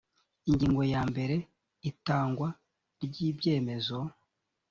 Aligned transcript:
ingingo 0.49 0.81
yambere 0.93 1.35
itangwa 1.91 2.47
ry 3.03 3.15
icyemezo 3.29 3.97